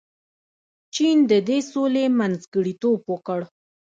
چین 0.93 1.17
د 1.31 1.33
دې 1.47 1.59
سولې 1.71 2.05
منځګړیتوب 2.19 2.99
وکړ. 3.11 3.39